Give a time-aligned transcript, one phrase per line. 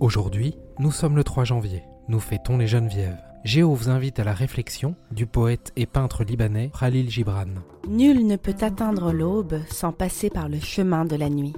[0.00, 1.82] Aujourd'hui, nous sommes le 3 janvier.
[2.06, 3.18] Nous fêtons les Genevièves.
[3.42, 7.46] Géo vous invite à la réflexion du poète et peintre libanais Khalil Gibran.
[7.88, 11.54] Nul ne peut atteindre l'aube sans passer par le chemin de la nuit.